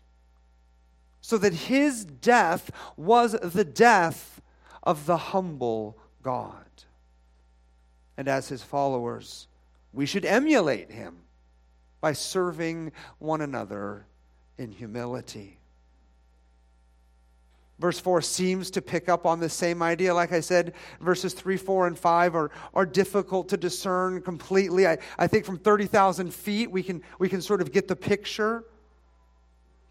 [1.22, 4.42] So that his death was the death
[4.84, 6.64] of the humble God.
[8.16, 9.48] And as his followers,
[9.94, 11.18] we should emulate him
[12.00, 14.06] by serving one another
[14.58, 15.60] in humility.
[17.80, 20.14] Verse 4 seems to pick up on the same idea.
[20.14, 24.88] Like I said, verses 3, 4, and 5 are, are difficult to discern completely.
[24.88, 28.64] I, I think from 30,000 feet, we can, we can sort of get the picture.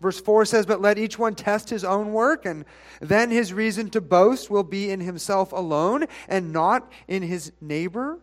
[0.00, 2.64] Verse 4 says, But let each one test his own work, and
[3.00, 8.18] then his reason to boast will be in himself alone and not in his neighbor.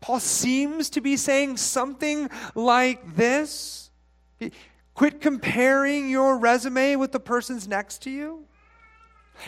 [0.00, 3.90] Paul seems to be saying something like this
[4.96, 8.46] Quit comparing your resume with the person's next to you.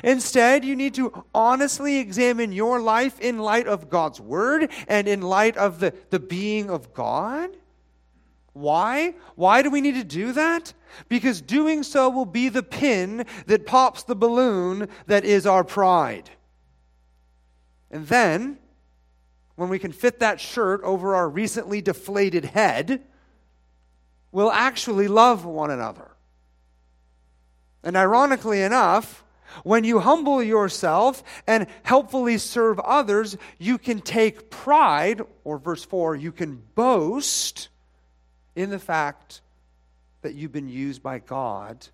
[0.05, 5.22] Instead, you need to honestly examine your life in light of God's word and in
[5.22, 7.49] light of the, the being of God.
[8.53, 9.14] Why?
[9.36, 10.74] Why do we need to do that?
[11.09, 16.28] Because doing so will be the pin that pops the balloon that is our pride.
[17.90, 18.59] And then,
[19.57, 23.03] when we can fit that shirt over our recently deflated head,
[24.33, 26.11] we'll actually love one another.
[27.83, 29.24] And ironically enough,
[29.64, 36.16] when you humble yourself and helpfully serve others, you can take pride, or verse 4,
[36.16, 37.68] you can boast
[38.55, 39.41] in the fact
[40.22, 41.87] that you've been used by God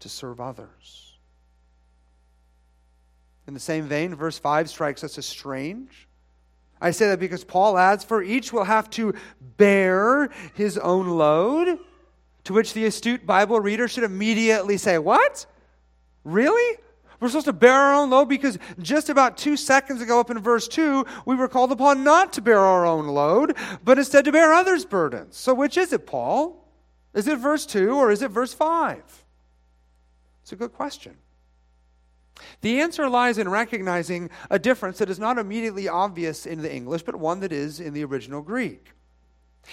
[0.00, 1.14] to serve others.
[3.46, 6.05] In the same vein, verse 5 strikes us as strange.
[6.86, 9.12] I say that because Paul adds, For each will have to
[9.56, 11.80] bear his own load.
[12.44, 15.46] To which the astute Bible reader should immediately say, What?
[16.22, 16.78] Really?
[17.18, 20.38] We're supposed to bear our own load because just about two seconds ago, up in
[20.38, 24.32] verse 2, we were called upon not to bear our own load, but instead to
[24.32, 25.36] bear others' burdens.
[25.36, 26.70] So, which is it, Paul?
[27.14, 29.24] Is it verse 2 or is it verse 5?
[30.42, 31.16] It's a good question.
[32.60, 37.02] The answer lies in recognizing a difference that is not immediately obvious in the English,
[37.02, 38.92] but one that is in the original Greek.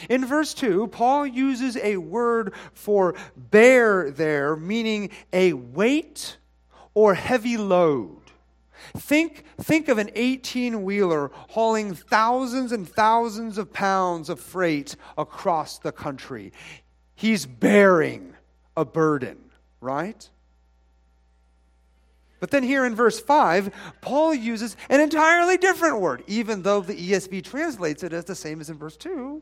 [0.09, 6.37] In verse 2, Paul uses a word for bear there, meaning a weight
[6.93, 8.19] or heavy load.
[8.97, 15.77] Think, think of an 18 wheeler hauling thousands and thousands of pounds of freight across
[15.77, 16.51] the country.
[17.15, 18.33] He's bearing
[18.75, 19.37] a burden,
[19.79, 20.29] right?
[22.43, 26.93] But then here in verse 5, Paul uses an entirely different word, even though the
[26.93, 29.41] ESV translates it as the same as in verse 2.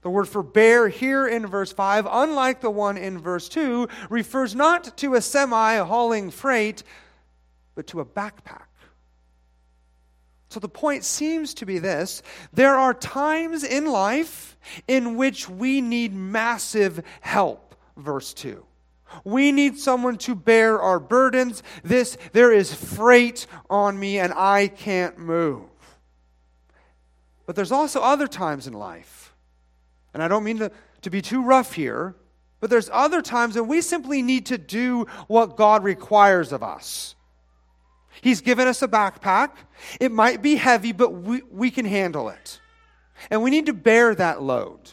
[0.00, 4.54] The word for bear here in verse 5, unlike the one in verse 2, refers
[4.54, 6.82] not to a semi hauling freight,
[7.74, 8.68] but to a backpack.
[10.48, 12.22] So the point seems to be this
[12.54, 14.56] there are times in life
[14.88, 18.64] in which we need massive help, verse 2.
[19.24, 21.62] We need someone to bear our burdens.
[21.82, 25.64] This, there is freight on me and I can't move.
[27.46, 29.34] But there's also other times in life,
[30.12, 32.14] and I don't mean to, to be too rough here,
[32.60, 37.14] but there's other times when we simply need to do what God requires of us.
[38.20, 39.50] He's given us a backpack.
[40.00, 42.60] It might be heavy, but we, we can handle it.
[43.30, 44.92] And we need to bear that load.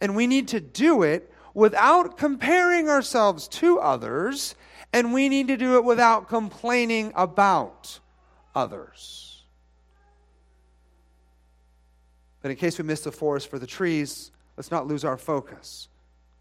[0.00, 4.54] And we need to do it without comparing ourselves to others,
[4.92, 7.98] and we need to do it without complaining about
[8.54, 9.42] others.
[12.42, 15.88] But in case we miss the forest for the trees, let's not lose our focus.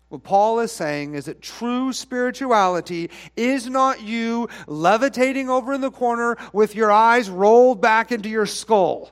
[0.09, 5.89] What Paul is saying is that true spirituality is not you levitating over in the
[5.89, 9.11] corner with your eyes rolled back into your skull.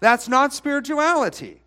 [0.00, 1.61] That's not spirituality.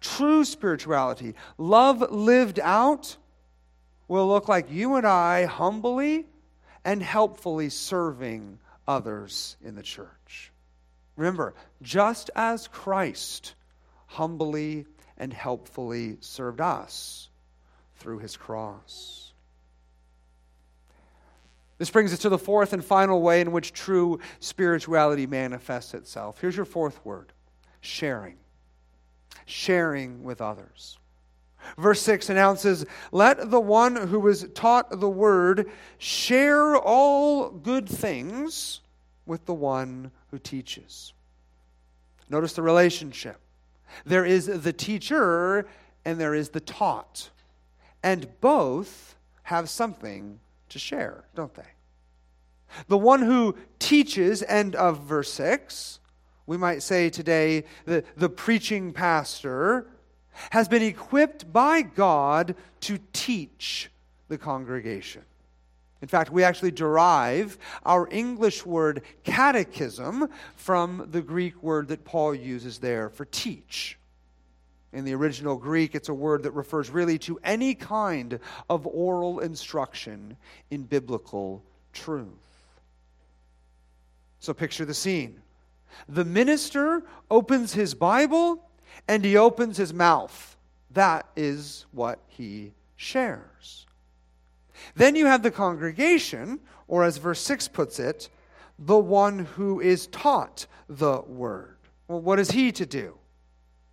[0.00, 3.16] True spirituality, love lived out,
[4.08, 6.26] will look like you and I humbly
[6.84, 10.52] and helpfully serving others in the church.
[11.16, 13.54] Remember, just as Christ
[14.06, 14.86] humbly
[15.16, 17.28] and helpfully served us
[17.96, 19.32] through his cross.
[21.78, 26.40] This brings us to the fourth and final way in which true spirituality manifests itself.
[26.40, 27.32] Here's your fourth word
[27.80, 28.39] sharing.
[29.50, 30.98] Sharing with others.
[31.76, 38.80] Verse 6 announces, Let the one who is taught the word share all good things
[39.26, 41.12] with the one who teaches.
[42.28, 43.38] Notice the relationship.
[44.04, 45.66] There is the teacher
[46.04, 47.30] and there is the taught.
[48.02, 50.38] And both have something
[50.68, 51.62] to share, don't they?
[52.86, 55.99] The one who teaches, end of verse 6,
[56.46, 59.86] we might say today, the, the preaching pastor,
[60.50, 63.90] has been equipped by God to teach
[64.28, 65.22] the congregation.
[66.02, 72.34] In fact, we actually derive our English word catechism from the Greek word that Paul
[72.34, 73.98] uses there for teach.
[74.92, 79.40] In the original Greek, it's a word that refers really to any kind of oral
[79.40, 80.36] instruction
[80.70, 81.62] in biblical
[81.92, 82.26] truth.
[84.40, 85.42] So picture the scene.
[86.08, 88.62] The minister opens his Bible
[89.08, 90.56] and he opens his mouth.
[90.90, 93.86] That is what he shares.
[94.94, 98.28] Then you have the congregation, or as verse 6 puts it,
[98.78, 101.76] the one who is taught the word.
[102.08, 103.16] Well, what is he to do?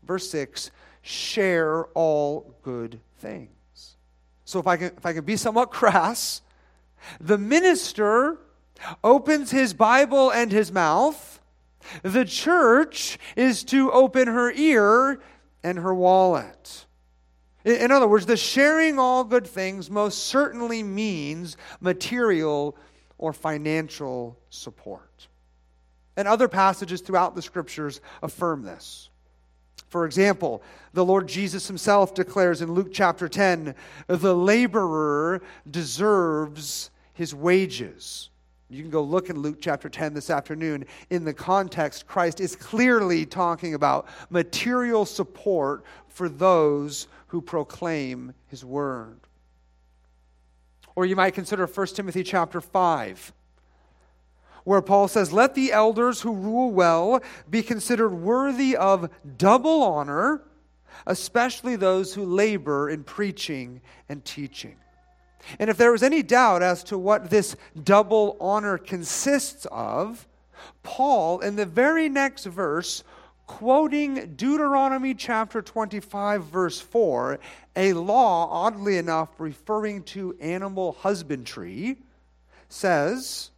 [0.04, 0.72] Verse 6
[1.02, 3.50] share all good things.
[4.45, 6.41] So if I can, if I can be somewhat crass,
[7.20, 8.38] the minister
[9.04, 11.37] opens his Bible and his mouth.
[12.03, 15.19] The church is to open her ear
[15.63, 16.86] and her wallet.
[17.65, 22.78] In other words, the sharing all good things most certainly means material
[23.17, 25.28] or financial support.
[26.15, 29.09] And other passages throughout the scriptures affirm this.
[29.89, 30.61] For example,
[30.93, 33.75] the Lord Jesus himself declares in Luke chapter 10
[34.07, 38.30] the laborer deserves his wages.
[38.70, 40.86] You can go look in Luke chapter 10 this afternoon.
[41.09, 48.65] In the context, Christ is clearly talking about material support for those who proclaim his
[48.65, 49.20] word.
[50.95, 53.34] Or you might consider 1 Timothy chapter 5
[54.68, 60.41] where Paul says, Let the elders who rule well be considered worthy of double honor,
[61.05, 64.76] especially those who labor in preaching and teaching.
[65.60, 70.28] And if there was any doubt as to what this double honor consists of,
[70.84, 73.04] Paul, in the very next verse,
[73.46, 77.40] quoting Deuteronomy chapter 25, verse 4,
[77.76, 81.98] a law, oddly enough, referring to animal husbandry,
[82.70, 83.52] says,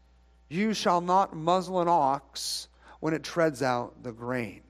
[0.50, 2.68] you shall not muzzle an ox
[3.00, 4.62] when it treads out the grain.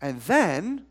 [0.00, 0.86] And then,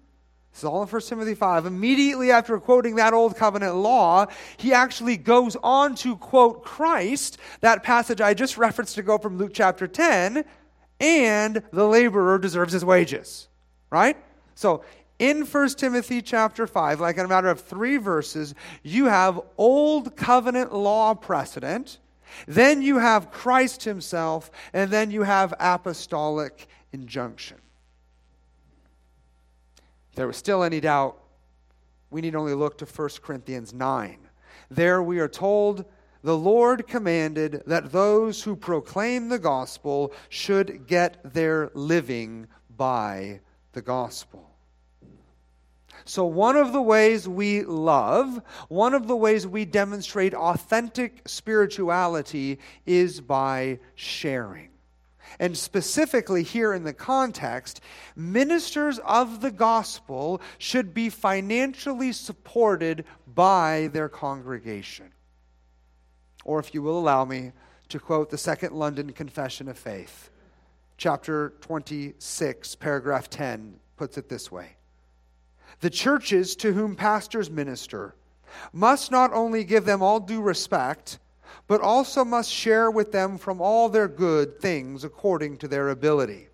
[0.56, 4.26] this is all in 1 Timothy 5, immediately after quoting that old covenant law,
[4.56, 9.38] he actually goes on to quote Christ, that passage I just referenced to go from
[9.38, 10.46] Luke chapter 10,
[11.02, 13.50] and the laborer deserves his wages.
[13.90, 14.16] Right?
[14.54, 14.86] So,
[15.20, 20.16] in 1 Timothy chapter 5, like in a matter of three verses, you have old
[20.16, 22.00] covenant law precedent
[22.48, 27.58] then you have Christ himself, and then you have apostolic injunction.
[30.16, 31.18] If there was still any doubt,
[32.10, 34.18] we need only look to 1 Corinthians 9.
[34.72, 35.84] There we are told
[36.24, 42.48] the Lord commanded that those who proclaim the gospel should get their living
[42.78, 43.42] by
[43.74, 44.50] the gospel.
[46.06, 52.60] So, one of the ways we love, one of the ways we demonstrate authentic spirituality
[52.86, 54.70] is by sharing.
[55.40, 57.82] And specifically, here in the context,
[58.16, 65.12] ministers of the gospel should be financially supported by their congregation.
[66.44, 67.52] Or, if you will allow me
[67.90, 70.30] to quote the Second London Confession of Faith,
[70.98, 74.78] chapter 26, paragraph 10, puts it this way
[75.82, 78.16] The churches to whom pastors minister
[78.72, 81.20] must not only give them all due respect
[81.68, 86.48] but also must share with them from all their good things according to their ability.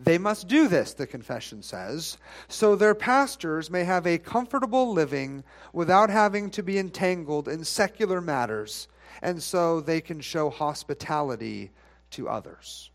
[0.00, 2.18] They must do this, the confession says,
[2.48, 8.20] so their pastors may have a comfortable living without having to be entangled in secular
[8.20, 8.88] matters,
[9.22, 11.70] and so they can show hospitality
[12.10, 12.90] to others.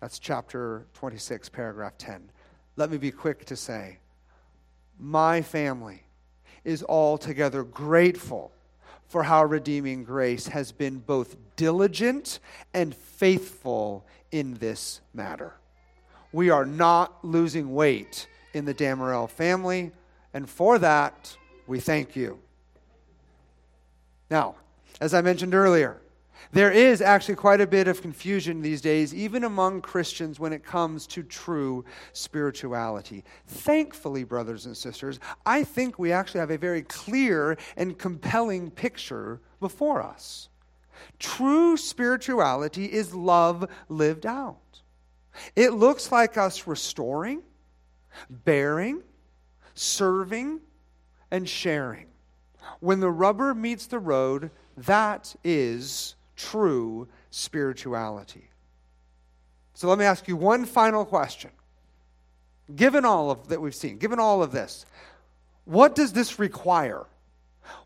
[0.00, 2.30] That's chapter 26, paragraph 10.
[2.76, 3.98] Let me be quick to say,
[4.98, 6.02] my family
[6.64, 8.52] is altogether grateful
[9.08, 12.38] for how redeeming grace has been both diligent
[12.74, 15.54] and faithful in this matter.
[16.32, 19.92] We are not losing weight in the Damerel family,
[20.34, 21.36] and for that,
[21.66, 22.38] we thank you.
[24.30, 24.56] Now,
[25.00, 25.96] as I mentioned earlier,
[26.52, 30.64] there is actually quite a bit of confusion these days, even among Christians, when it
[30.64, 33.24] comes to true spirituality.
[33.46, 39.40] Thankfully, brothers and sisters, I think we actually have a very clear and compelling picture
[39.60, 40.48] before us.
[41.18, 44.56] True spirituality is love lived out.
[45.54, 47.42] It looks like us restoring,
[48.30, 49.02] bearing,
[49.74, 50.60] serving,
[51.30, 52.06] and sharing.
[52.80, 58.48] When the rubber meets the road, that is true spirituality.
[59.74, 61.50] So let me ask you one final question.
[62.74, 64.86] Given all of that we've seen, given all of this,
[65.64, 67.04] what does this require?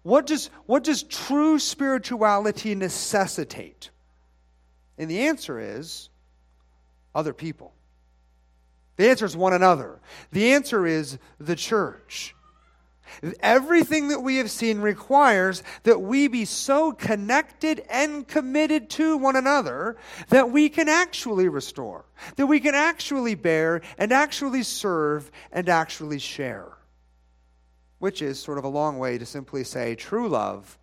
[0.03, 3.91] What does, what does true spirituality necessitate?
[4.99, 6.09] And the answer is
[7.15, 7.73] other people.
[8.97, 10.01] The answer is one another.
[10.31, 12.35] The answer is the church.
[13.41, 19.37] Everything that we have seen requires that we be so connected and committed to one
[19.37, 19.97] another
[20.29, 22.05] that we can actually restore,
[22.37, 26.73] that we can actually bear and actually serve and actually share.
[27.99, 30.79] Which is sort of a long way to simply say true love,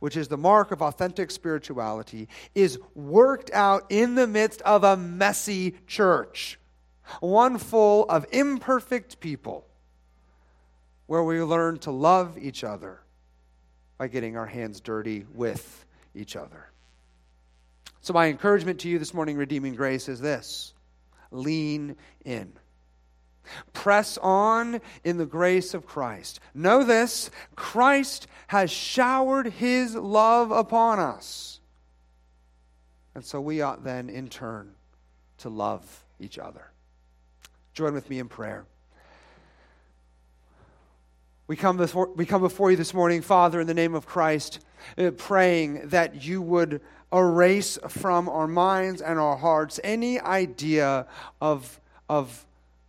[0.00, 4.96] which is the mark of authentic spirituality, is worked out in the midst of a
[4.96, 6.58] messy church,
[7.20, 9.67] one full of imperfect people
[11.08, 13.00] where we learn to love each other
[13.96, 15.84] by getting our hands dirty with
[16.14, 16.70] each other.
[18.02, 20.74] So, my encouragement to you this morning, Redeeming Grace, is this
[21.32, 22.52] lean in.
[23.72, 26.40] Press on in the grace of Christ.
[26.54, 31.60] Know this Christ has showered his love upon us.
[33.14, 34.74] And so we ought then, in turn,
[35.38, 36.70] to love each other.
[37.72, 38.66] Join with me in prayer.
[41.48, 44.60] We come, before, we come before you this morning, Father, in the name of Christ,
[44.98, 51.06] uh, praying that you would erase from our minds and our hearts any idea
[51.40, 52.44] of, of,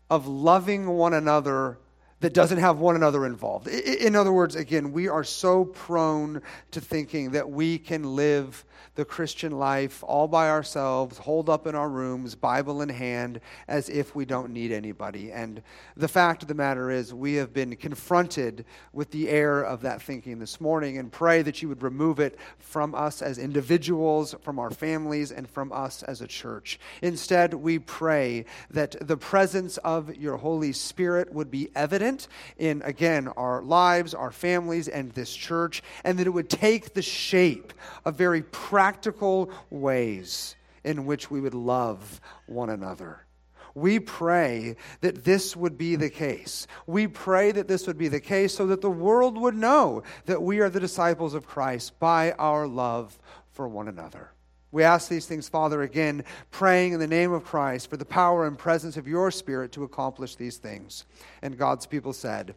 [0.09, 1.77] of loving one another
[2.19, 3.69] that doesn't have one another involved.
[3.69, 6.41] In other words, again, we are so prone
[6.71, 8.65] to thinking that we can live
[8.95, 13.89] the Christian life all by ourselves, holed up in our rooms, Bible in hand, as
[13.89, 15.31] if we don't need anybody.
[15.31, 15.61] And
[15.95, 20.01] the fact of the matter is, we have been confronted with the error of that
[20.01, 24.59] thinking this morning and pray that you would remove it from us as individuals, from
[24.59, 26.79] our families, and from us as a church.
[27.01, 32.27] Instead, we pray that the presence of your Holy Spirit would be evident
[32.57, 37.01] in, again, our lives, our families, and this church, and that it would take the
[37.01, 37.73] shape
[38.05, 43.25] of very practical ways in which we would love one another.
[43.73, 46.67] We pray that this would be the case.
[46.85, 50.43] We pray that this would be the case so that the world would know that
[50.43, 53.17] we are the disciples of Christ by our love
[53.53, 54.33] for one another.
[54.71, 58.45] We ask these things, Father, again, praying in the name of Christ for the power
[58.45, 61.05] and presence of your Spirit to accomplish these things.
[61.41, 62.53] And God's people said,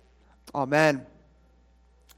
[0.55, 1.07] Amen.